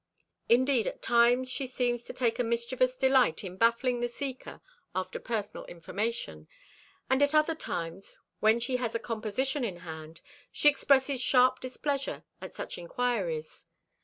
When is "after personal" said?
4.95-5.63